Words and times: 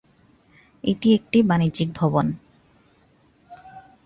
এটি 0.83 1.07
একটি 1.13 1.37
বাণিজ্যিক 1.43 1.89
ভবন। 1.93 2.25